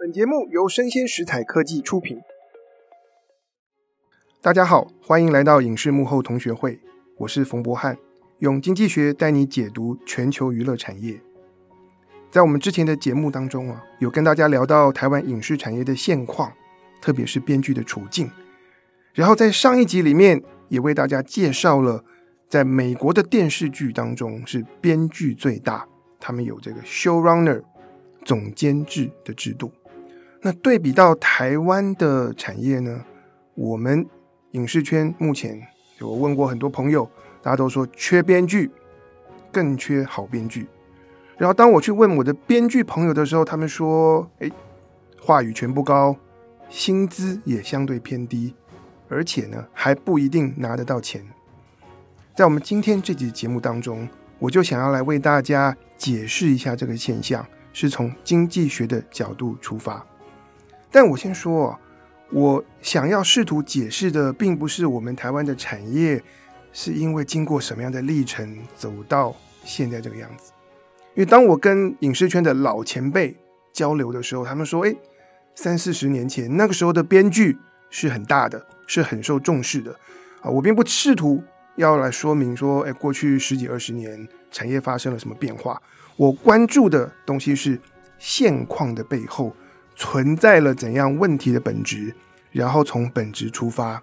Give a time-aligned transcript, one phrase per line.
[0.00, 2.20] 本节目由生鲜食材科技出品。
[4.40, 6.78] 大家好，欢迎来到影视幕后同学会，
[7.16, 7.98] 我是冯博翰，
[8.38, 11.20] 用经济学带你解读全球娱乐产业。
[12.30, 16.52] 在我们之前的节目当中啊，有跟大家聊到台湾影视产业的现况，
[17.02, 18.30] 特别是编剧的处境。
[19.14, 22.04] 然后在上一集里面，也为大家介绍了
[22.48, 25.88] 在美国的电视剧当中是编剧最大，
[26.20, 27.64] 他们有这个 showrunner
[28.24, 29.72] 总监制的制度。
[30.40, 33.04] 那对比到台湾的产业呢，
[33.54, 34.06] 我们
[34.52, 35.60] 影视圈目前，
[36.00, 37.10] 我问过很多朋友，
[37.42, 38.70] 大家都说缺编剧，
[39.50, 40.68] 更缺好编剧。
[41.36, 44.50] 然后当我去问我的编剧朋友的时候，他们说：“哎，
[45.20, 46.16] 话语权不高，
[46.68, 48.54] 薪资也相对偏低，
[49.08, 51.24] 而且呢还不一定拿得到钱。”
[52.36, 54.08] 在我们今天这集节目当中，
[54.38, 60.06] 我就想要来为大家解释一下这个现象，是从经济学的角度出发。
[60.90, 61.78] 但我先说，
[62.30, 66.22] 我想要试图解释的，并不是我们台湾的产业
[66.72, 70.52] 是因为经过什么样的历程走到现在这个样子。
[71.14, 73.36] 因为当我跟影视圈的老前辈
[73.72, 74.94] 交流的时候，他们说：“哎，
[75.54, 77.58] 三四十年前那个时候的编剧
[77.90, 79.94] 是很大的，是很受重视的。”
[80.40, 81.42] 啊，我并不试图
[81.76, 85.80] 要来说明说，哎，过去十几二十年产业发生了什么变化。
[86.16, 87.80] 我关注的东西是
[88.18, 89.54] 现况的背后。
[90.00, 92.14] 存在了怎样问题的本质，
[92.52, 94.00] 然后从本质出发，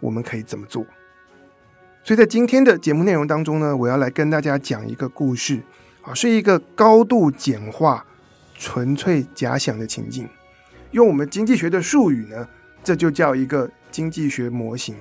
[0.00, 0.84] 我们可以怎么做？
[2.02, 5.62] 所以在今天的节目内容当中呢，我要来跟大家讲一个故事
[6.02, 8.04] 啊，是一个高度简化、
[8.58, 10.28] 纯粹假想的情境。
[10.90, 12.48] 用我们经济学的术语呢，
[12.82, 14.96] 这就叫一个经济学模型。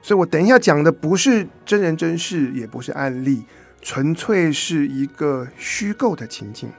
[0.00, 3.44] 所以我等一下讲的不是真人真事，也不是案例，
[3.82, 6.70] 纯粹是一个虚构的情境。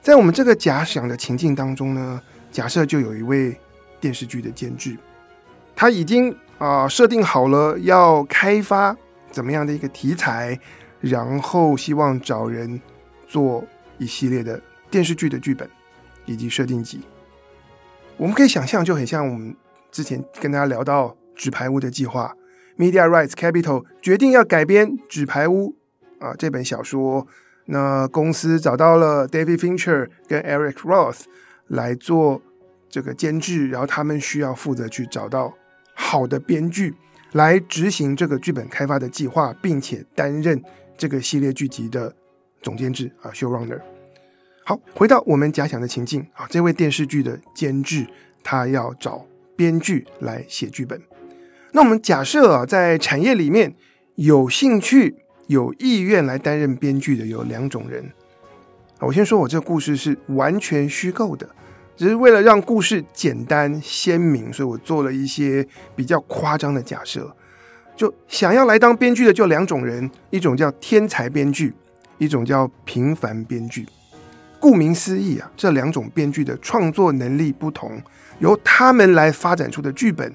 [0.00, 2.20] 在我们这个假想的情境当中呢，
[2.52, 3.58] 假设就有一位
[3.98, 4.94] 电视剧的监制，
[5.74, 8.94] 他已经啊、设定好了要开发
[9.30, 10.56] 怎么样的一个题材，
[11.00, 12.80] 然后希望找人
[13.26, 13.64] 做
[13.96, 15.68] 一系列的电视剧的剧本
[16.26, 17.00] 以及设定集。
[18.18, 19.56] 我们可以想象，就很像我们
[19.90, 22.36] 之前跟大家聊到《纸牌屋》的计划
[22.76, 25.74] ，Media Rights Capital 决定要改编《纸牌屋》
[26.24, 27.26] 啊这本小说，
[27.64, 31.22] 那公司找到了 David Fincher 跟 Eric Roth。
[31.68, 32.42] 来做
[32.92, 35.52] 这个监制，然后他们需要负责去找到
[35.94, 36.94] 好的编剧
[37.32, 40.62] 来执行这个剧本开发的计划，并且担任
[40.98, 42.14] 这个系列剧集的
[42.60, 43.80] 总监制啊，showrunner。
[44.66, 48.06] 好，回到我们假想的情境啊，这位电视剧的监制
[48.44, 49.26] 他要找
[49.56, 51.00] 编剧来写剧本。
[51.72, 53.74] 那我们假设啊，在产业里面
[54.16, 55.16] 有兴趣、
[55.46, 58.12] 有意愿来担任编剧的有两种人。
[59.00, 61.48] 我先说，我这个故事是完全虚构的。
[61.96, 67.34] 只是为了让故事简单鲜明，所以我做了一些比较夸张的假设。
[67.94, 71.72] 就想要来当编剧的就两种人，一种叫天才编剧，
[72.18, 73.86] 一种叫平凡编剧。
[74.58, 78.00] 顾名思义啊，这两种编剧的创作能力不同，
[78.38, 80.32] 由他们来发展出的剧本，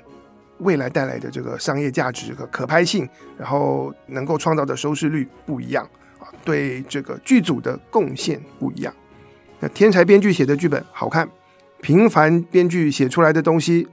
[0.59, 5.83] 未来带来的这个商业价值和可拍性，然后能够创造的收视率不一样
[6.19, 8.93] 啊，对这个剧组的贡献不一样。
[9.59, 11.27] 那天才编剧写的剧本好看。
[11.81, 13.87] 平凡编剧写出来的东西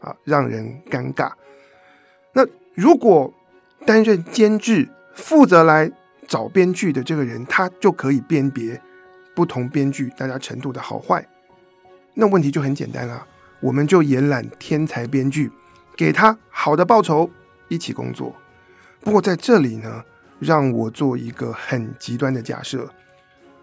[0.00, 1.32] 啊，让人尴尬。
[2.32, 3.32] 那如果
[3.86, 5.90] 担任监制，负责来
[6.28, 8.80] 找编剧的这个人，他就可以辨别
[9.34, 11.26] 不同编剧大家程度的好坏。
[12.14, 13.26] 那问题就很简单了，
[13.60, 15.50] 我们就延揽天才编剧，
[15.96, 17.28] 给他好的报酬，
[17.68, 18.36] 一起工作。
[19.00, 20.04] 不过在这里呢，
[20.38, 22.88] 让我做一个很极端的假设：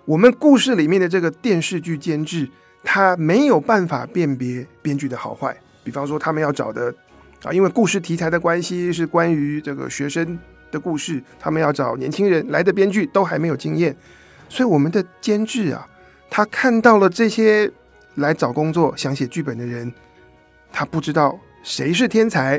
[0.06, 2.50] 我们故事里面的这个电视剧监制。
[2.90, 5.54] 他没有办法辨别编剧的好坏，
[5.84, 6.94] 比方说他们要找的
[7.44, 10.40] 啊，因为故事题材的关系是关于这个学生
[10.72, 13.94] 的故事，他们要找年轻人来的编剧都还没有经验，
[14.48, 15.86] 所以我们的监制啊，
[16.30, 17.70] 他看到了这些
[18.16, 19.94] 来找工作想写剧本的人，
[20.72, 22.58] 他不知道谁是天才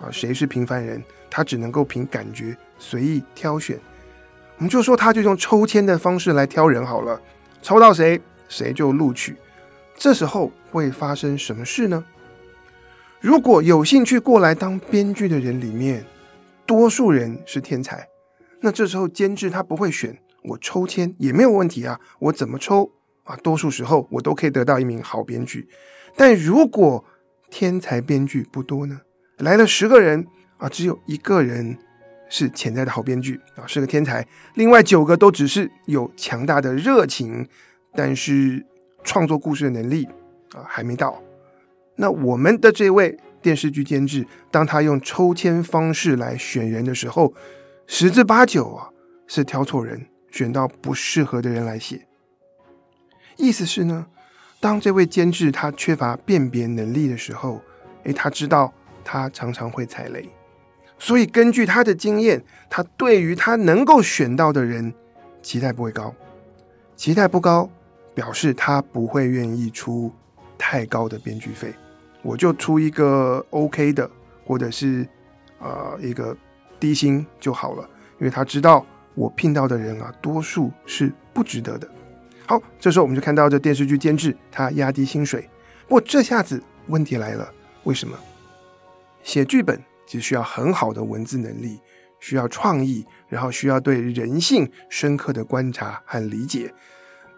[0.00, 1.00] 啊，谁是平凡人，
[1.30, 3.78] 他只能够凭感觉随意挑选。
[4.58, 7.20] 我们就说他就用抽签的方式来挑人好了，
[7.62, 9.36] 抽到谁谁就录取。
[10.00, 12.02] 这时候会发生什么事呢？
[13.20, 16.02] 如果有兴趣过来当编剧的人里面，
[16.64, 18.08] 多数人是天才，
[18.62, 22.90] 那这时候监制他不会选，我抽签也没有问题啊，我怎么抽
[23.24, 23.36] 啊？
[23.36, 25.68] 多数时候我都可以得到一名好编剧。
[26.16, 27.04] 但如果
[27.50, 29.02] 天才编剧不多呢？
[29.36, 30.26] 来了十个人
[30.56, 31.76] 啊，只有一个人
[32.30, 37.46] 是潜在的好编剧啊，是个天才，另外九个都只是有强大的热情，
[37.92, 38.64] 但是。
[39.02, 40.06] 创作故事的能力
[40.54, 41.20] 啊，还没到。
[41.96, 47.34] 那我们的这位电视剧监制，当他用抽签方式来选人的时候，
[47.86, 48.88] 十之八九啊
[49.26, 52.06] 是挑错人，选到不适合的人来写。
[53.36, 54.06] 意思是呢，
[54.60, 57.60] 当这位监制他缺乏辨别能力的时候，
[58.04, 58.72] 诶，他知道
[59.04, 60.28] 他常常会踩雷，
[60.98, 64.92] 所以根据他的经验，他对于他能够选到的人
[65.42, 66.14] 期待不会高，
[66.96, 67.70] 期待不高，
[68.14, 70.12] 表示他不会愿意出
[70.58, 71.74] 太高的编剧费，
[72.22, 74.10] 我就出一个 OK 的，
[74.44, 75.06] 或者是
[75.58, 76.36] 呃一个
[76.78, 78.84] 低薪就好了，因为他知道
[79.14, 81.88] 我聘到的人啊，多数是不值得的。
[82.46, 85.48] 好，这时候我们就看到这电视剧监制他压低薪水。
[85.86, 87.52] 不过这下子问题来了，
[87.84, 88.18] 为什么？
[89.22, 91.80] 写剧本其实需要很好的文字能力，
[92.18, 96.72] 需要创意，然后需要对人性深刻的观察和理解。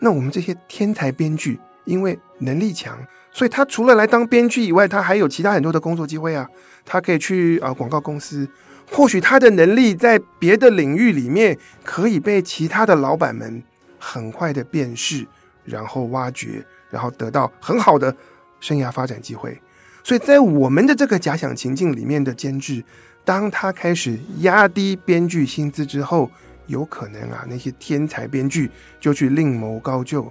[0.02, 2.98] 那我们这些天才编剧，因为能力强，
[3.30, 6.46] 所以他除了来当编剧以外，他还有其他很多的工作机会啊。
[6.84, 8.46] 他可以去啊广告公司，
[8.90, 13.62] 或许他的能力在别的领域里面可以被其他的老板们。
[14.04, 15.24] 很快的辨识，
[15.64, 18.12] 然后挖掘，然后得到很好的
[18.58, 19.56] 生涯发展机会。
[20.02, 22.84] 所以在我们的这个假想情境里面的监制，
[23.24, 26.28] 当他开始压低编剧薪资之后，
[26.66, 28.70] 有可能啊，那些天才编剧
[29.00, 30.30] 就去另谋高就。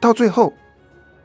[0.00, 0.52] 到最后，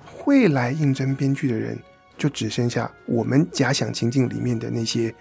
[0.05, 1.77] 会来应征编剧的人，
[2.17, 5.13] 就只剩下我们假想情境里面的那些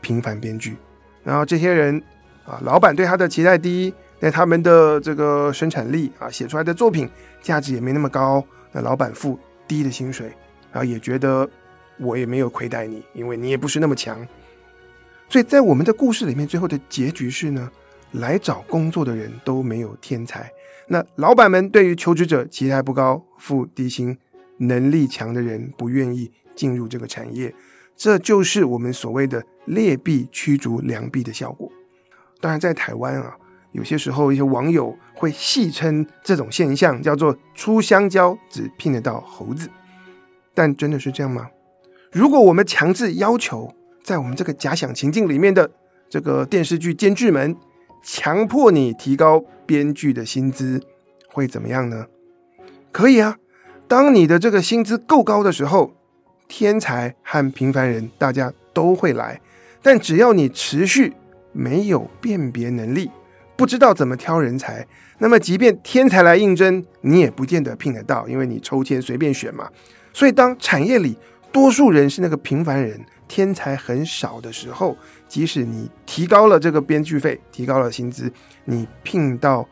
[0.00, 0.76] 平凡编剧。
[1.22, 2.02] 然后这些人
[2.44, 3.92] 啊，老板对他的期待低。
[4.24, 7.10] 那他们的这个生产力啊，写出来的作品
[7.42, 8.44] 价值也没那么高。
[8.70, 9.36] 那老板付
[9.66, 10.28] 低的薪水，
[10.70, 11.48] 然后也觉得
[11.98, 14.24] 我也没有亏待你，因为你也不是那么强。
[15.28, 17.68] 所以在我们的故事里面，最后的结局是呢，
[18.12, 20.50] 来找工作的人都没有天才。
[20.88, 24.16] 那老板们对于求职者期待不高，付低薪，
[24.58, 27.54] 能力强的人不愿意进入这个产业。
[27.96, 31.70] 这就是我们所谓的劣币驱逐良币的效果。
[32.40, 33.36] 当然，在台湾啊。
[33.72, 39.66] 有些时候，一些网友会戏称这种现象叫做“出香蕉只聘得到猴子”，
[40.52, 41.48] 但真的是这样吗？
[42.10, 43.74] 如果我们强制要求
[44.04, 45.70] 在我们这个假想情境里面的
[46.10, 47.56] 这个电视剧监制们
[48.02, 50.82] 强迫你提高编剧的薪资，
[51.28, 52.06] 会怎么样呢？
[52.90, 53.38] 可以啊，
[53.86, 55.94] 当你的这个薪资够高的时候，
[56.48, 59.40] 天才和平凡人大家都会来，
[59.80, 61.12] 但只要你持续
[61.52, 63.10] 没有辨别能力。
[63.54, 64.84] 不知道怎么挑人才，
[65.18, 69.70] 那么即便天才来应征，你也不见得聘得到，因为你抽签随便选嘛。
[70.12, 71.16] 所以，当产业里
[71.52, 74.96] 多数人是那个平凡人，天才很少的时候，
[75.28, 78.32] 即使你提高了这个编剧费，提高了薪资，
[78.64, 79.68] 你聘到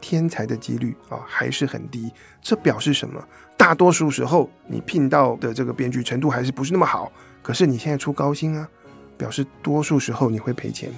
[0.00, 2.10] 天才的几率啊还是很低。
[2.42, 3.22] 这表示什么？
[3.56, 7.10] 大多数时候你聘到的这个编剧程度还是不是那么好。
[7.42, 8.68] 可是你现在出高薪啊，
[9.16, 10.92] 表示多数时候你会赔钱。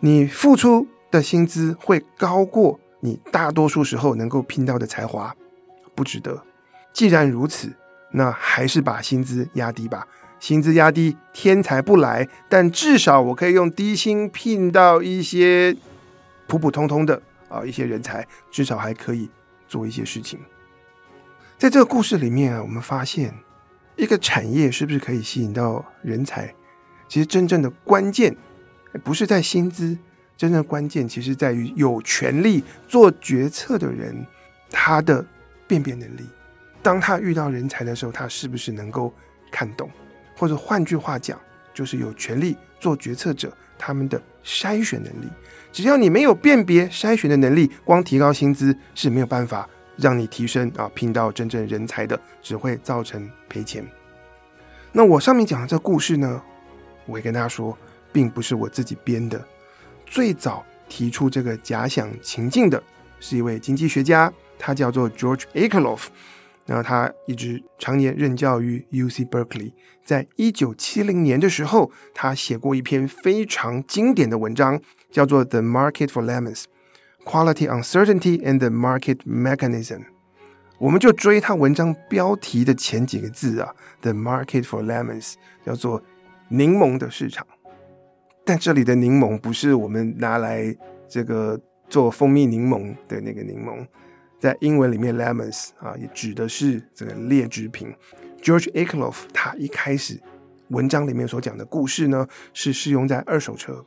[0.00, 0.86] 你付出。
[1.10, 5.34] 的薪资会高过你大多数时候能够聘到的才华，
[5.94, 6.44] 不值得。
[6.92, 7.72] 既然如此，
[8.12, 10.06] 那还是把薪资压低吧。
[10.40, 15.76] 薪资压低，天才不来，但至少我可以用低薪聘到一些
[16.46, 19.28] 普普通通的啊一些人才，至少还可以
[19.66, 20.38] 做一些事情。
[21.56, 23.34] 在这个故事里面啊，我们发现
[23.96, 26.54] 一个产业是不是可以吸引到人才？
[27.08, 28.36] 其实真正的关键
[29.02, 29.98] 不是在薪资。
[30.36, 34.24] 真正的关键其实在于有权力做决策的人，
[34.70, 35.26] 他的
[35.66, 36.24] 辨别能力。
[36.88, 39.12] 当他遇到人才的时候，他是不是能够
[39.52, 39.90] 看懂？
[40.34, 41.38] 或者换句话讲，
[41.74, 45.28] 就是有权力做决策者他们的筛选能力。
[45.70, 49.68] 只要你没有辨别筛选的能力，光提高薪资是没有办法
[49.98, 53.86] 让你提升啊，聘到真正人才的，只会造成赔钱。
[54.90, 56.42] 那我上面讲的这故事呢，
[57.04, 57.76] 我会跟大家说，
[58.10, 59.38] 并不是我自己编的。
[60.06, 62.82] 最早提出这个假想情境的
[63.20, 66.06] 是一位经济学家，他叫做 George Akerlof。
[66.70, 69.72] 那他一直常年任教于 UC Berkeley。
[70.04, 76.64] 在一九七零年的时候，他写过一篇非常经典的文章，叫做《The Market for Lemons:
[77.24, 79.98] Quality Uncertainty and the Market Mechanism》。
[80.78, 85.32] 我们就追他文章标题的前几个字啊，《The Market for Lemons》
[85.64, 86.02] 叫做
[86.48, 87.46] 柠檬的市场。
[88.44, 90.74] 但这里的柠檬不是我们拿来
[91.08, 93.86] 这个做蜂蜜柠檬的那个柠檬，
[94.38, 97.92] 在英文里面，lemons 啊也指的是这个劣质品。
[98.42, 100.20] George e k l o f 他一开始
[100.68, 103.84] 文章里面所讲的故事呢，是适用在二手车。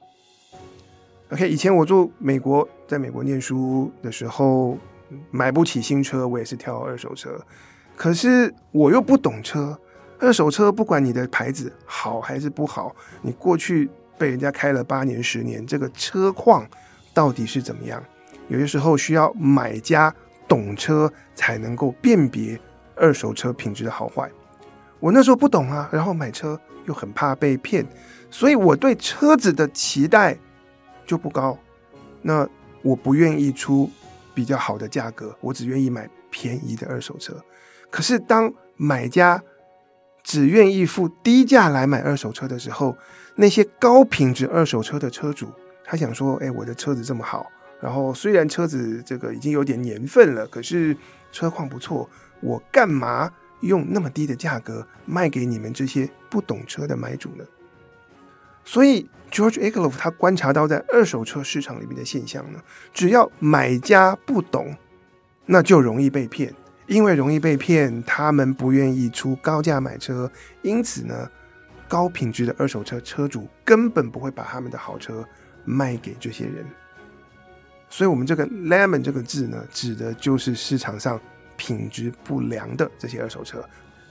[1.32, 4.78] OK，以前我住美国，在美国念书的时候，
[5.32, 7.40] 买不起新车，我也是挑二手车。
[7.96, 9.80] 可是我又不懂车，
[10.20, 16.68] 二手车不管你的牌子好还是不好，你过去被人家开了八年十年，这个车况
[17.14, 18.04] 到底是怎么样？
[18.50, 20.14] 有些时候需要买家
[20.52, 22.60] 懂车才能够辨别
[22.94, 24.30] 二手车品质的好坏。
[25.00, 27.88] 我那时候不懂啊，然后买车又很怕被骗，
[28.30, 30.38] 所以我对车子的期待
[31.06, 31.58] 就不高。
[32.22, 32.46] 那
[32.82, 33.90] 我不愿意出
[34.34, 37.34] 比较好的价格，我只愿意买便宜的二手车。
[37.90, 39.42] 可是当买家
[40.22, 42.98] 只愿意付低价来买二手车的时候，
[43.36, 45.48] 那些高品质二手车的车主，
[45.86, 47.50] 他想说：“哎，我的车子这么好，
[47.82, 50.96] 然后虽然车子这个已经有点年份了，可是
[51.32, 52.10] 车况不错，
[52.40, 53.30] 我干嘛
[53.62, 57.44] 用那么低的价格卖给你们这些不懂车的买主呢？”
[58.64, 59.10] 所以。
[59.32, 62.60] George Akerlof 他观察到，在二手车市场里面的现象呢，
[62.94, 64.76] 只要买家不懂，
[65.46, 66.54] 那就容易被骗。
[66.86, 70.30] 因为容易被骗，他们不愿意出高价买车，
[70.64, 71.32] 因此呢，
[71.88, 75.26] 高品质的二手车车主根本不会把他们的好车
[75.64, 76.66] 卖给这些人。
[77.92, 81.20] 所以，我们这个 “lemon” 这个字呢，指的就是市场上
[81.58, 83.62] 品质不良的这些二手车。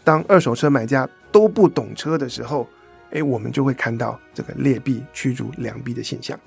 [0.04, 2.68] 当二手车买家都不懂车的时候，
[3.10, 6.38] 哎，我们就会看到这个劣币驱逐良币的现象。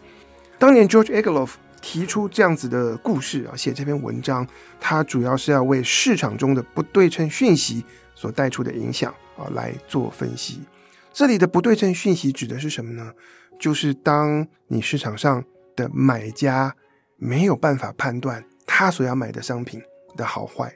[0.59, 4.47] 当年 George Akerlof 提出这样子的故事啊，写这篇文章，
[4.79, 10.61] 他主要是要为市场中的不对称讯息所带出的影响啊来做分析。
[11.11, 13.11] 这里的不对称讯息指的是什么呢？
[13.59, 15.43] 就是当你市场上
[15.75, 16.75] 的买家
[17.23, 19.81] 没有办法判断他所要买的商品
[20.17, 20.75] 的好坏，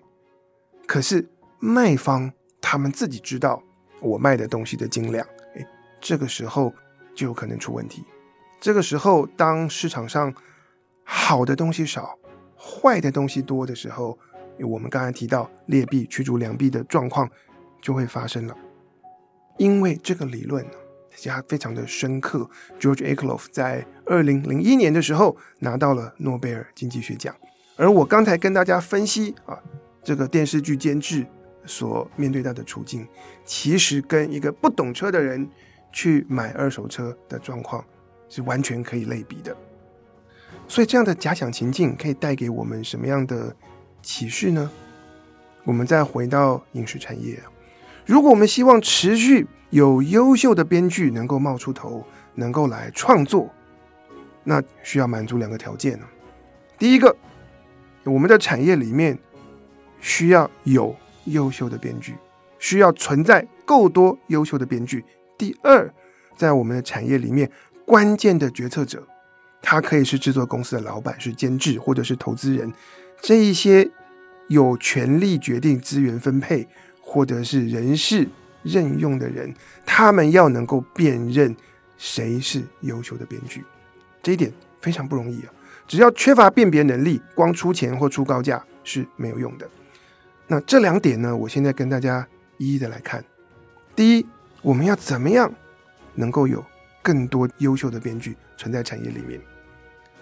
[0.87, 1.27] 可是
[1.59, 3.61] 卖方他们自己知道
[3.99, 5.67] 我卖的东西的斤两，哎。
[5.99, 6.71] 这个时候
[7.15, 8.05] 就有可能出问题。
[8.61, 10.33] 这个时候，当市场上
[11.03, 12.17] 好的东西少，
[12.55, 14.17] 坏的东西多的时候，
[14.59, 17.27] 我们刚才提到劣币驱逐良币的状况
[17.81, 18.55] 就会发生了。
[19.57, 20.77] 因为这个理论呢，
[21.25, 22.49] 它非常的深刻。
[22.79, 27.35] George Akerlof 在二零零一年的时候拿到了诺贝尔经济学奖。
[27.75, 29.57] 而我刚才跟大家分析啊，
[30.03, 31.25] 这个电视剧监制
[31.65, 33.07] 所面对到的处境，
[33.45, 35.49] 其实跟一个不懂车的人。
[35.93, 37.83] 去买二手车的状况
[38.29, 39.55] 是完全可以类比的，
[40.67, 43.55] 所以这样的假想情境可以带给我们什么样的
[44.03, 44.69] 启示呢？
[45.63, 47.41] 我们再回到影视产业，
[48.07, 52.03] 如果我们希望持续有优秀的编剧能够冒出头，
[52.35, 53.53] 能够来创作，
[54.45, 55.99] 那需要满足两个条件。
[56.79, 57.13] 第一个，
[58.05, 59.19] 我们的产业里面
[59.99, 60.95] 需要有
[61.25, 62.15] 优秀的编剧，
[62.59, 65.03] 需要存在够多优秀的编剧。
[65.37, 65.93] 第二，
[66.37, 67.51] 在我们的产业里面，
[67.85, 69.05] 关键的决策者，
[69.61, 72.71] 他可以是制作公司的老板，是监制或者是投资人，
[73.21, 73.91] 这一些
[74.47, 76.65] 有权力决定资源分配
[77.07, 78.27] 或者是人事
[78.63, 79.53] 任用的人，
[79.85, 81.55] 他们要能够辨认
[81.97, 83.63] 谁是优秀的编剧，
[84.21, 85.53] 这一点非常不容易啊！
[85.87, 89.65] 只要缺乏辨别能力，光出钱或出高价是没有用的。
[90.47, 93.23] 那这两点呢，我现在跟大家一一的来看。
[93.95, 94.25] 第一。
[94.63, 95.49] 我们要怎么样
[96.15, 96.65] 能够有
[97.01, 99.39] 更多优秀的编剧存在产业里面？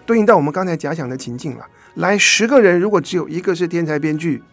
[0.05, 1.65] 对应到我们刚才假想的情境了，
[1.95, 4.43] 来十个人，如果只有一个是天才编剧，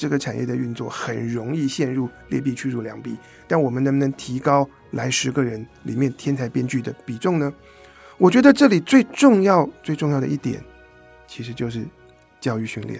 [0.00, 3.14] 这个产业的运作很容易陷入劣币驱逐良币。
[3.46, 7.52] 但我们能不能提高来十个人里面天才编剧的比重呢？
[8.16, 10.64] 我觉得这里最重要、最重要的一点，
[11.26, 11.86] 其实就是
[12.40, 12.98] 教育训练。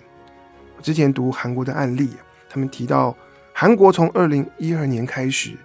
[0.77, 2.11] 我之前读韩国的案例，
[2.51, 3.17] 他们提到
[3.55, 5.57] 韩国从二零一二年开始。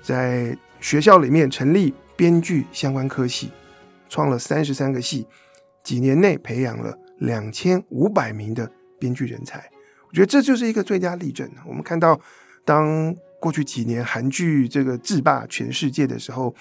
[0.00, 3.50] 在学校里面成立编剧相关科系，
[4.08, 5.26] 创了三十三个系，
[5.82, 9.68] 几年内培养了两千五百名的编剧人才。
[10.08, 11.48] 我觉得这就是一个最佳例证。
[11.66, 12.18] 我们看到，
[12.64, 16.54] 当过去几年韩剧这个制霸全世界的时候，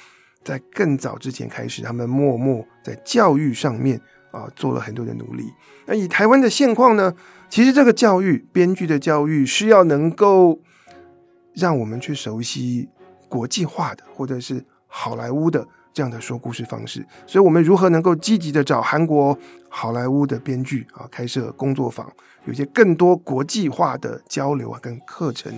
[0.44, 4.00] 在更早之前开始，他们默默在教育上面
[4.32, 5.46] 啊做了很多的努力。
[5.86, 7.14] 那以台湾的现况呢？
[7.50, 10.62] 其实这个教育，编剧的教育需要能够
[11.54, 12.90] 让我们去熟悉。
[13.30, 19.36] 国际化的，或者是好莱坞的这样的说故事方式，所以我们如何能够积极的找韩国
[19.68, 22.08] 好莱坞的编剧啊，开设工作坊，
[22.46, 25.52] 有些更多国际化的交流啊跟课程，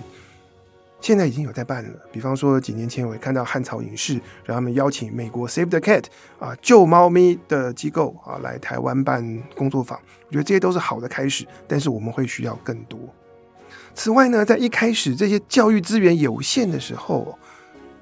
[0.98, 1.90] 现在已经有在办了。
[2.10, 6.04] 比方说几年前我也看到汉朝影视，让他们邀请美国 Save the Cat
[6.38, 12.98] 啊救猫咪的机构啊来台湾办工作坊，我觉得这些都是好的开始，但是我们会需要更多。
[13.94, 17.38] 此外呢，在一开始这些教育资源有限的时候，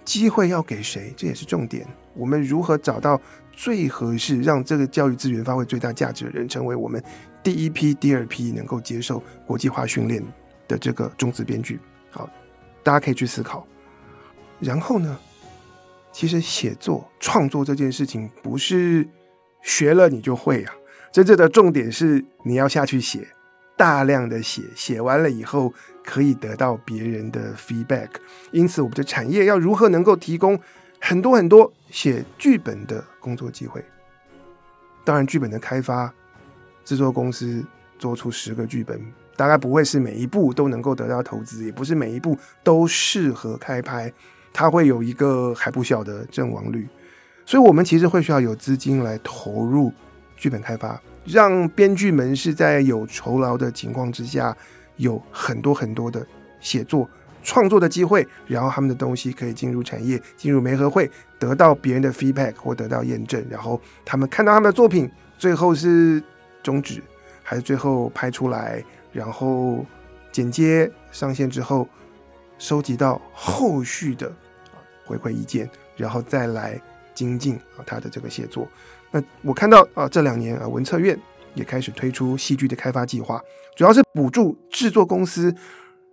[0.04, 1.12] 机会要给谁？
[1.16, 1.84] 这也是重点。
[2.18, 3.18] 我们如何找到
[3.52, 7.02] 最合适，让这个教育资源发挥最大价值的人，成为我们
[7.42, 10.22] 第一批、第二批能够接受国际化训练
[10.66, 11.78] 的这个中职编剧。
[12.10, 12.28] 好，
[12.82, 13.66] 大家可以去思考。
[14.58, 15.16] 然后呢，
[16.10, 19.08] 其实写作创作这件事情不是
[19.62, 20.74] 学了你就会啊，
[21.12, 23.26] 真正的重点是你要下去写，
[23.76, 25.72] 大量的写，写完了以后
[26.04, 28.08] 可以得到别人的 feedback。
[28.50, 30.58] 因此，我们的产业要如何能够提供
[31.00, 33.84] 很多很多写剧本的工作机会？
[35.04, 36.12] 当然，剧本的开发，
[36.84, 37.64] 制作公司
[37.98, 39.00] 做出十个剧本，
[39.36, 44.12] 大概不会是每一部都能够得到投资，也不是每一部都适合开拍。
[44.52, 46.88] 它会有一个还不小的阵亡率，
[47.46, 49.92] 所以我们其实会需要有资金来投入
[50.36, 54.56] 剧本开发，让编剧们是在有酬劳的情况之下，
[54.96, 56.26] 有很多很多的
[56.60, 57.08] 写作
[57.48, 66.22] 创作的机会，然后他们的东西可以进入产业，进入媒合会，得到别人的 feedback 或得到验证，然后他们看到他们的作品最后是
[66.62, 67.02] 终止，
[67.42, 69.82] 还是最后拍出来，然后
[70.30, 71.88] 剪接上线之后。
[72.60, 74.34] 收集到后续的
[75.04, 76.76] 回馈意见，然后再来
[77.14, 78.66] 精进啊他的这个写作。
[79.12, 81.16] 那我看到啊这两年啊文策院
[81.54, 83.40] 也开始推出戏剧的开发计划，
[83.76, 85.54] 主要是补助制作公司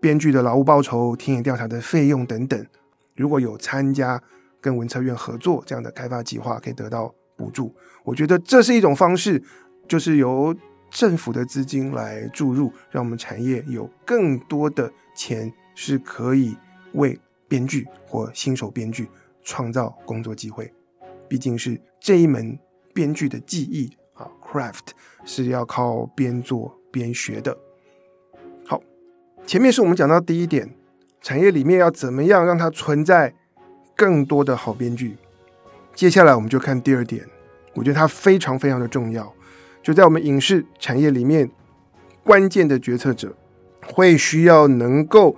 [0.06, 2.64] 编剧的劳务报酬、田野调查的费用等等。
[3.16, 4.22] 如果有参加
[4.62, 7.74] 跟文策院合作这样的开发计划，可以得到补助。
[8.04, 9.42] 我觉得这是一种方式，
[9.88, 10.56] 就是由
[10.92, 15.52] 政府的资金来注入，让我们产业有更多的钱。
[15.74, 16.56] 是可以
[16.94, 17.20] 为
[17.50, 19.10] 编剧或新手编剧
[19.44, 20.72] 创造工作机会，
[21.28, 22.58] 毕竟是这一门
[22.94, 24.92] 编剧的技艺啊，craft
[25.26, 27.58] 是要靠边做边学的。
[29.46, 30.70] 前面是我们讲到第一点，
[31.22, 33.34] 产业里面要怎么样让它存在
[33.96, 35.16] 更多的好编剧。
[35.94, 37.24] 接下来我们就看第二点，
[37.74, 39.32] 我觉得它非常非常的重要，
[39.84, 41.50] 就在我们影视产业里面，
[42.24, 43.36] 关键的决策者
[43.88, 45.36] 会需要能够。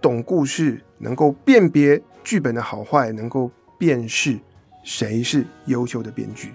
[0.00, 4.38] 懂故事，能够辨别剧本的好坏，能够辨识
[4.82, 6.52] 谁是优秀的编剧。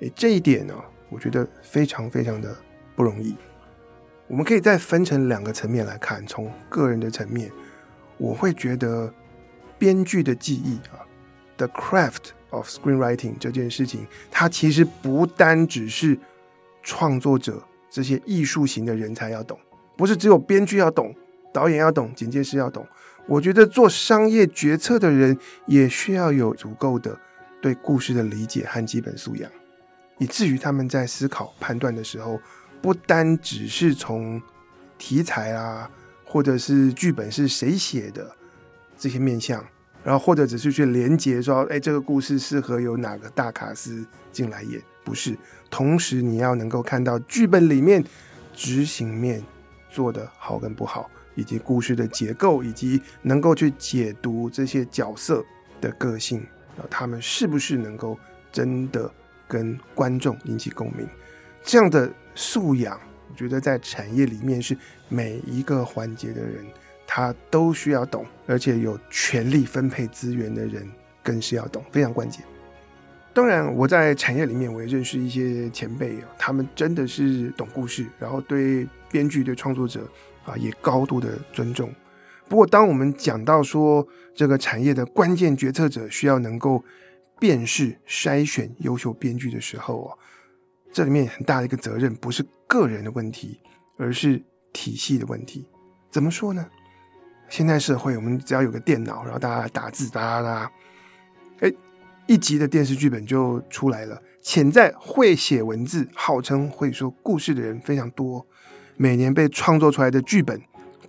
[0.00, 0.74] 诶，这一点呢，
[1.10, 2.56] 我觉得非常非常的
[2.96, 3.36] 不容易。
[4.28, 6.24] 我们可以再分成两个层面来看。
[6.26, 7.50] 从个人的层面，
[8.18, 9.12] 我会觉得
[9.78, 11.00] 编剧的技艺啊
[11.56, 16.18] ，the craft of screenwriting 这件事情，它其实不单只是
[16.82, 19.58] 创作者这些艺术型的人才要懂，
[19.96, 21.14] 不是只有编剧要懂。
[21.50, 22.86] 导演要懂，剪接师要懂。
[23.26, 25.36] 我觉得做商业决策的人
[25.66, 27.18] 也需要有足够的
[27.62, 29.50] 对故事的理解和基本素养，
[30.18, 32.38] 以至于他们在思考判断的时候，
[32.80, 34.40] 不单只是从
[34.96, 35.90] 题材啊，
[36.24, 38.30] 或者是剧本是谁写的
[38.96, 39.64] 这些面向，
[40.02, 45.36] 然后或者只是去连接说，哎，这个故事适合有哪个大卡司进来演，不是。
[45.70, 48.02] 同时，你要能够看到剧本里面
[48.54, 49.42] 执行面
[49.90, 51.10] 做得好跟不好。
[51.34, 55.40] 以及故事的结构，以及能够去解读这些角色
[55.80, 56.40] 的个性，
[56.76, 58.18] 啊，他们是不是能够
[58.50, 59.08] 真的
[59.46, 61.08] 跟观众引起共鸣？
[61.62, 62.96] 这样的素养，
[63.28, 66.64] 我觉得在产业里面是每一个环节的人
[67.04, 70.88] 他都需要懂，而且有权力分配资源的人
[71.22, 72.44] 更是要懂，非常关键。
[73.34, 80.08] 当然，我在产业里面我也认识一些前辈，他们真的是懂故事，然后对编剧、对创作者。
[80.44, 81.92] 啊，也高度的尊重。
[82.48, 86.82] 不过，当我们讲到说这个产业的关键决策者需要能够
[87.38, 90.16] 辨识、筛选优秀编剧的时候啊，
[90.98, 93.60] 这里面很大的一个责任不是个人的问题，
[93.98, 95.64] 而是体系的问题。
[96.10, 96.66] 怎么说呢？
[97.48, 100.72] 现在社会，我们只要有个电脑，然后大家打字，哒哒哒，
[101.60, 101.72] 哎，
[102.26, 104.20] 一集的电视剧本就出来了。
[104.42, 108.44] 潜在会写文字、号称会说故事的人非常多。
[108.96, 110.60] 每年被创作出来的剧本、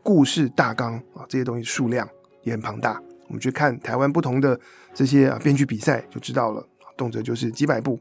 [0.03, 2.07] 故事大纲啊，这些东西数量
[2.43, 3.01] 也很庞大。
[3.25, 4.59] 我们去看台湾不同的
[4.93, 6.63] 这些啊编剧比赛就知道了，
[6.95, 7.99] 动辄就是几百部。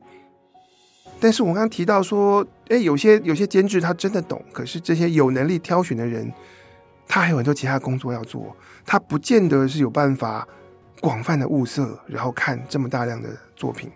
[1.20, 6.32] 但是我刚刚提到说，哎，有些有些监制他真的懂，可是这些有能力挑选的人，
[7.06, 10.46] 他还有很多其他工作要做，他不见得是有办法
[11.00, 13.90] 广泛的物色，然后看这么大量的作品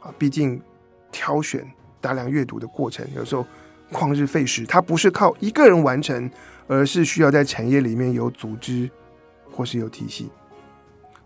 [0.00, 0.12] 啊。
[0.18, 0.60] 毕竟
[1.12, 3.46] 挑选大量阅读的过程，有时候。
[3.92, 6.28] 旷日费时，他不是靠一个人完成，
[6.66, 8.90] 而是需要在产业里面有组织
[9.48, 10.28] 或是有体系。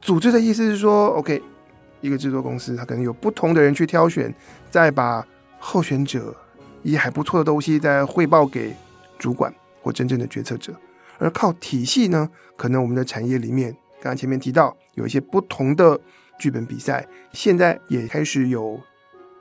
[0.02, 1.42] 组织的意思是说，OK，
[2.00, 4.34] 一个制作公司，它可能有不同的人去挑选，
[4.70, 5.26] 再把
[5.58, 6.34] 候选者
[6.82, 8.74] 一些还不错的东西再汇报给
[9.18, 10.74] 主管或真正的决策者。
[11.18, 16.00] 而靠体系呢，可能我们的产业里面，刚刚前面提到有一些不同的
[16.38, 18.80] 剧本比赛，现在也开始有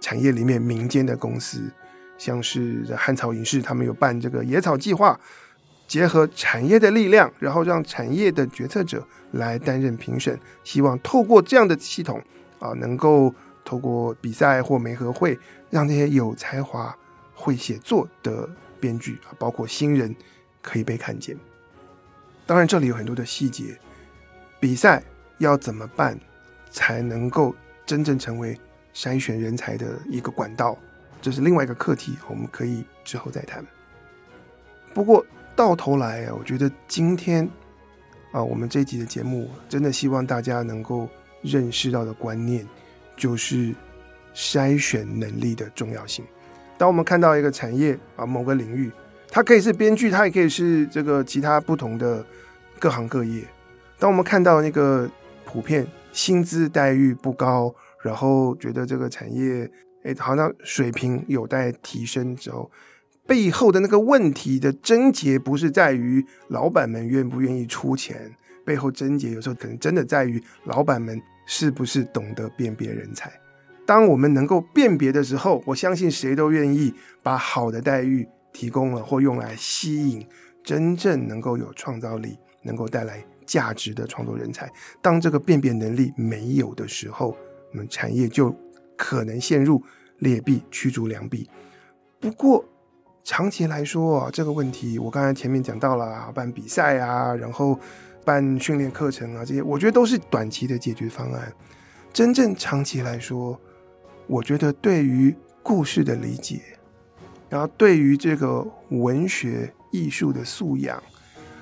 [0.02, 1.72] 产业里面民间的公司。
[2.18, 5.18] 像是汉草影视，他们有办这个野草计划，
[5.88, 12.22] 结合产业的力量，然后让产业的决策者来担任评审，希望透过这样的系统
[12.60, 13.34] 啊，能够
[13.66, 15.38] 透过比赛或媒合会，
[15.70, 16.96] 让这些有才华、
[17.34, 18.48] 会写作的
[18.80, 20.16] 编剧啊，包括新人
[20.62, 21.38] 可以被看见。
[22.46, 23.78] 当然，这里有很多的细节，
[24.60, 25.04] 比赛
[25.38, 26.20] 要怎么办
[26.72, 28.60] 才能够真正成为
[28.94, 30.78] 筛选人才的一个管道，
[31.22, 33.66] 这是另外一个课题，我们可以之后再谈。
[34.94, 35.24] 不过
[35.56, 37.48] 到头来啊，我觉得今天
[38.32, 41.08] 啊，我们这一集的节目真的希望大家能够
[41.42, 42.68] 认识到的观念，
[43.16, 43.74] 就是
[44.34, 46.26] 筛选能力的重要性。
[46.78, 48.92] 当我们看到一个产业啊，某个领域，
[49.30, 52.26] 它可以是编剧，它也可以是这个其他不同的
[52.80, 53.44] 各行各业。
[53.98, 55.10] 当我们看到那个
[55.46, 59.70] 普遍薪资待遇不高，然后觉得这个产业
[60.04, 62.72] 哎，好像水平有待提升之后，
[63.28, 68.34] 背后的那个问题的症结不是在于老板们愿不愿意出钱，
[68.70, 73.32] 背后症结有时候可能真的在于老板们是不是懂得辨别人才。
[73.84, 80.24] 当我们能够辨别的时候，我相信谁都愿意把好的待遇提供了或用来吸引
[80.64, 84.72] 真正能够有创造力、能够带来价值的创作人才。
[85.02, 87.36] 当这个辨别能力没有的时候，
[87.72, 88.56] 我们产业就
[88.96, 89.84] 可能陷入
[90.20, 91.50] 劣币驱逐良币。
[92.20, 92.64] 不过，
[93.24, 97.80] 长期来说啊，这个问题我刚才前面讲到了，办比赛啊，然后
[98.24, 101.52] 办训练课程啊，这些我觉得都是短期的解决方案。
[102.12, 103.60] 真正长期来说，
[104.28, 106.62] 我觉得对于故事的理解，
[107.50, 111.02] 然后对于这个文学艺术的素养，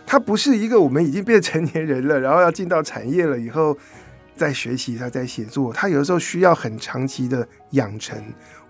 [0.05, 3.77] 它不是一个我们已经变成年人了，然后要进到产业了以后
[4.35, 8.21] 再学习，它再写作，它有的时候需要很长期的养成。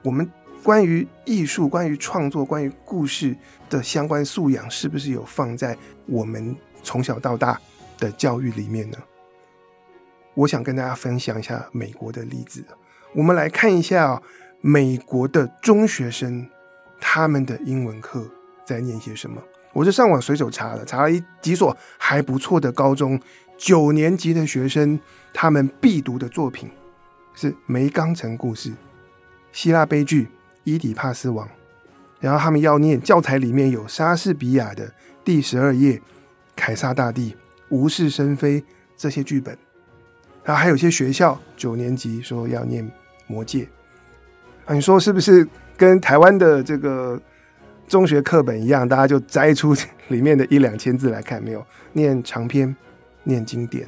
[0.04, 0.30] 我们。
[0.64, 3.34] 关于艺术、关于创作、关于故事
[3.70, 7.62] 的相关素养，是不是有放在我们从小到大
[7.98, 8.98] 的教育里面呢？
[10.34, 12.64] 我想跟大家分享一下美国的例子。
[13.14, 14.22] 我们来看一下
[14.62, 16.48] 美国的中学生
[17.00, 18.26] 他们的英文课
[18.66, 19.42] 在念些什么。
[19.74, 23.20] 我是上网随手查了，查了一几所还不错的高中，
[23.58, 25.00] 九年级的学生
[25.34, 26.70] 他们必读的作品
[27.34, 28.70] 是《梅冈城故事》、
[29.52, 30.30] 希腊悲剧。
[30.64, 31.48] 伊底帕斯王，
[32.20, 36.02] 然后他们要念教材里面有莎士比亚的第十二页、
[36.58, 37.34] 凯撒大帝、
[37.70, 38.64] 无事生非
[38.96, 39.58] 这些剧本，
[40.44, 42.90] 然后还有些学校九年级说要念
[43.28, 43.68] 魔戒，
[44.66, 47.20] 啊，你说是不是跟台湾的这个
[47.88, 48.88] 中学课本一样？
[48.88, 49.76] 大家就摘出
[50.08, 52.76] 里面的一两千字来看，没有念长篇、
[53.24, 53.88] 念经典，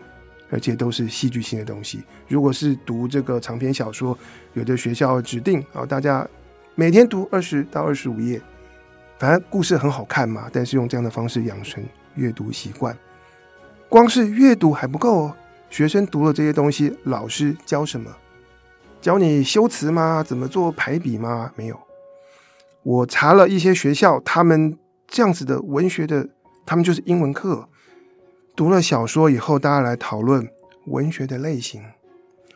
[0.50, 2.04] 而且都是戏剧性的东西。
[2.28, 4.18] 如果是读这个长篇小说，
[4.54, 6.28] 有的学校指定啊，大家。
[6.76, 8.40] 每天读二十到二十五页，
[9.18, 10.50] 反正故事很好看嘛。
[10.50, 11.84] 但是用这样的方式养成
[12.16, 12.98] 阅读习惯，
[13.90, 15.36] 光是阅读还不够哦。
[15.70, 18.16] 学生读了这些东西，老师教什么？
[19.02, 20.24] 教你修辞吗？
[20.26, 21.52] 怎么做排比吗？
[21.56, 21.80] 没有。
[22.84, 26.30] 我查了一些学校，他们这样子的文学的，
[26.66, 27.68] 他们就是英文课。
[28.56, 30.48] 读了小说以后，大家来讨论
[30.86, 31.84] 文学的类型。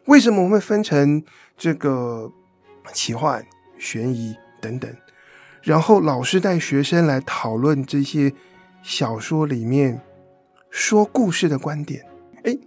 [0.06, 1.24] 为什么我们会分成
[1.58, 2.32] 这个
[2.93, 3.46] 奇幻？
[3.80, 4.89] 悬疑等等，
[5.62, 8.32] 然后老师带学生来讨论这些
[8.82, 10.02] 小说里面
[10.74, 12.04] 说故事的观点。
[12.46, 12.60] 诶，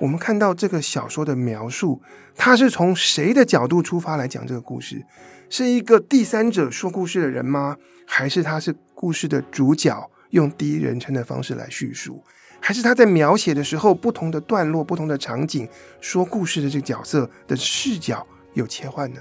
[0.00, 2.00] 我们看到这个小说的描述，
[2.34, 5.04] 他是从谁的角度出发来讲这个故事？
[5.50, 7.76] 是一个第三者说故事的人吗？
[8.06, 12.24] 还是他是故事的主角，用第一人称的方式来叙述？
[12.60, 15.68] 还是他在描写的时候，不同的段落、不同的场景，
[16.00, 19.20] 说故事的这个角色的视角有切换呢？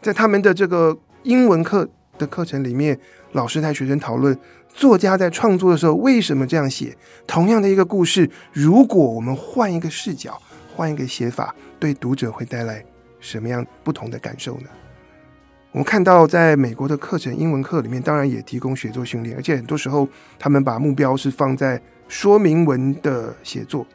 [0.00, 2.96] 在他们的这个英文课的课程里面，
[3.32, 4.38] 老师带学生讨论
[4.74, 6.96] 作家在创作的时候为什么这样写。
[7.26, 10.40] 同样的一个故事，如果我们换一个视角，
[10.74, 12.84] 换一个写法，对读者会带来
[13.20, 14.68] 什么样不同的感受呢？
[15.70, 20.06] 我们看到，在美国的课程英文课里面，当然也提供写作训练，而且很多时候
[20.38, 23.86] 他们把目标是放在说明文的写作，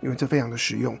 [0.00, 0.96] 因为这非常的实用。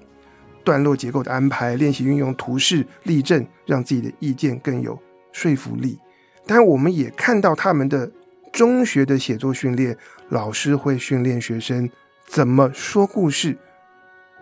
[0.64, 4.98] 段落结构的安排，练习运用图示、例证，让自己的意见更有
[5.32, 5.98] 说服力。
[6.46, 8.10] 但我们也看到他们的
[8.52, 9.96] 中学的写作训练，
[10.28, 11.88] 老师会训练学生
[12.26, 13.56] 怎么说故事。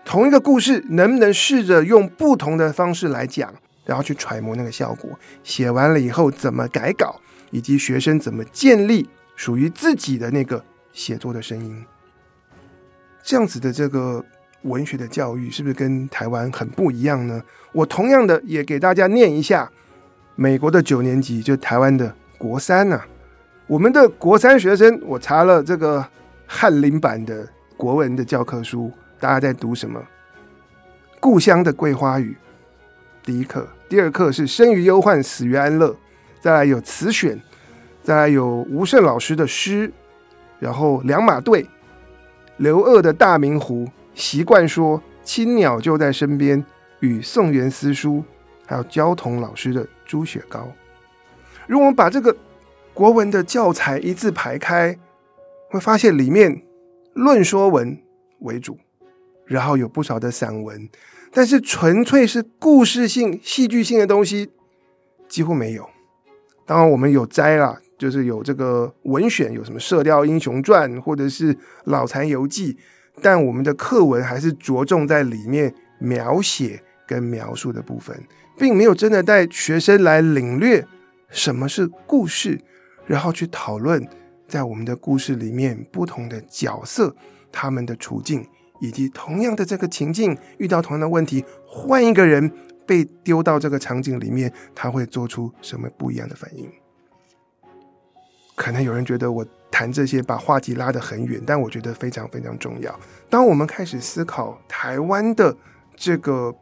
[0.05, 3.53] 同一个故事，能不能试着用不同的方式来讲，
[3.85, 5.11] 然后去揣摩那个效果？
[5.43, 11.85] 写完了以后怎么改稿，以及学生怎么建立属于自己的那个写作的声音？
[13.23, 14.25] 这样子的这个。
[14.63, 17.41] 文学的教育是不是跟台湾很不一样呢？
[17.71, 19.71] 我同样的也给大家念一下
[20.35, 23.01] 美国的九年级，就台湾的国三呐、
[23.69, 26.05] 我们的国三学生，我查了这个
[26.47, 27.45] 翰林版的
[27.77, 30.01] 国文的教科书，大家在读什么？
[31.19, 32.37] 故乡的桂花雨，
[33.25, 35.97] 第一课；第二课是生于忧患，死于安乐。
[36.41, 37.41] 再来有词选，
[38.05, 39.91] 再来有吴胜老师的诗，
[40.61, 41.67] 然后两马对，
[42.59, 46.65] 刘鶚的大明湖，习惯说，青鸟就在身边，
[47.01, 48.23] 与宋元思书，
[48.65, 50.69] 还有焦桐老师的猪血糕。
[51.67, 52.37] 如果我们把这个
[52.97, 54.99] 国文的教材一字排开，
[55.69, 56.63] 会发现里面
[57.13, 58.03] 论说文
[58.39, 58.79] 为主，
[59.45, 60.89] 然后有不少的散文，
[61.31, 64.49] 但是纯粹是故事性、戏剧性的东西
[65.29, 65.87] 几乎没有。
[66.65, 71.55] 当然，我们有摘啦，就是有这个文选，有什么《射雕英雄传》或者是
[71.85, 72.73] 《老残游记》，
[73.21, 78.19] 但我们的课文还是着重在里面描写跟描述的部分，
[78.57, 80.87] 并没有真的带学生来领略
[81.29, 82.59] 什么是故事，
[83.07, 84.07] 然后去讨论
[84.47, 87.15] 在我们的故事里面不同的角色
[87.51, 88.47] 他们的处境，
[88.81, 92.53] 以及同样的这个情境遇到同样的问题，换一个人。
[92.89, 96.71] 被丢到这个场景里面，他会做出什么不一样的反应？
[98.55, 102.97] 可能有人觉得我谈这些把话题拉得很远，但我觉得非常非常重要。
[103.29, 105.53] 当我们开始思考台湾的
[105.97, 106.55] 这个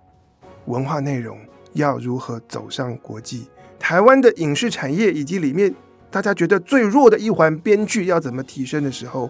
[0.65, 1.39] 文化内容
[1.75, 5.75] 要如何走上国际，台湾的影视产业以及里面
[6.15, 9.29] 大家觉得最弱的一环编剧要怎么提升的时候，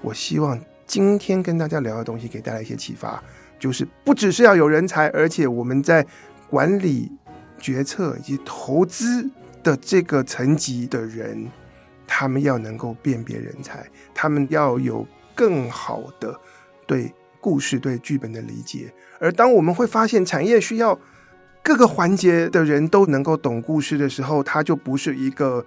[0.00, 3.22] 我希望今天跟大家聊的东西给带来一些启发。
[3.58, 6.06] 就是不只是要有人才，而且我们在
[6.48, 7.12] 管理、
[7.58, 9.28] 决策以及投资
[9.62, 11.46] 的这个层级的人，
[12.06, 16.34] 他们要能够辨别人才，他们要有更好的
[16.86, 18.90] 对故事、对剧本的理解。
[19.20, 20.98] 而当我们会发现产业需要
[21.62, 25.64] 各个环节的人都能够懂故事的时候，它就不是一个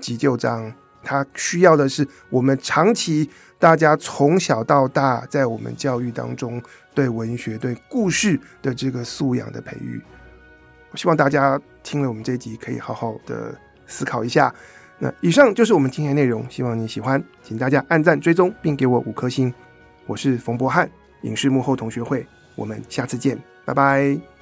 [0.00, 3.28] 急就章，它需要的是我们长期。
[3.60, 6.62] 大家从小到大，在我们教育当中，
[6.94, 10.00] 对文学、对故事的这个素养的培育，
[10.92, 13.52] 我希望大家听了我们这一集，可以好好的
[13.88, 14.54] 思考一下。
[14.96, 19.52] 那以上就是我们今天的内容，希望你喜欢，请大家按赞、追踪，并给我五颗星。
[20.06, 20.88] 我是冯博翰，
[21.22, 24.37] 影视幕后同学会，我们下次见，拜拜。